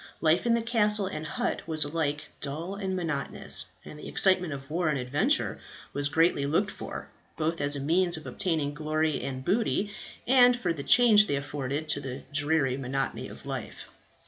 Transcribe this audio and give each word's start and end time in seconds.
Life 0.19 0.47
in 0.47 0.55
the 0.55 0.63
castle 0.63 1.05
and 1.05 1.27
hut 1.27 1.61
was 1.67 1.83
alike 1.83 2.31
dull 2.41 2.73
and 2.73 2.95
monotonous, 2.95 3.67
and 3.85 3.99
the 3.99 4.07
excitement 4.07 4.51
of 4.51 4.71
war 4.71 4.89
and 4.89 4.97
adventure 4.97 5.59
was 5.93 6.09
greatly 6.09 6.47
looked 6.47 6.71
for, 6.71 7.09
both 7.37 7.61
as 7.61 7.75
a 7.75 7.79
means 7.79 8.17
of 8.17 8.25
obtaining 8.25 8.73
glory 8.73 9.21
and 9.21 9.45
booty, 9.45 9.91
and 10.25 10.57
for 10.57 10.73
the 10.73 10.81
change 10.81 11.27
they 11.27 11.35
afforded 11.35 11.87
to 11.89 11.99
the 12.01 12.23
dreary 12.33 12.77
monotony 12.77 13.27
of 13.27 13.45
life. 13.45 13.85